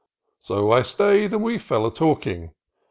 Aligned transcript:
So 0.39 0.71
I 0.71 0.81
stayed, 0.81 1.31
and 1.31 1.43
we 1.43 1.59
fell 1.59 1.85
a 1.85 1.93
talking. 1.93 2.55